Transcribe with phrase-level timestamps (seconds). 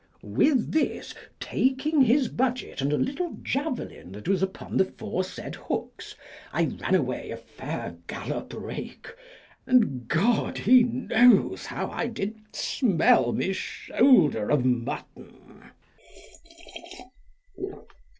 [0.23, 6.15] With this, taking his budget and a little javelin that was upon the foresaid hooks,
[6.51, 9.09] I ran away a fair gallop rake,
[9.67, 15.69] and God he knows how I did smell my shoulder of mutton.